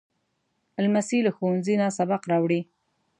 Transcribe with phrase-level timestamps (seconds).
[0.83, 2.61] لمسی له ښوونځي نه سبق راوړي.